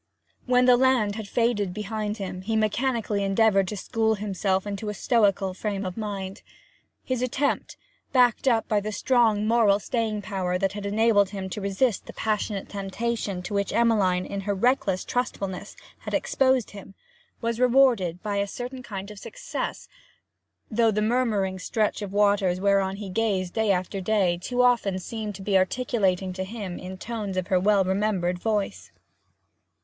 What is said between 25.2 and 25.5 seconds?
to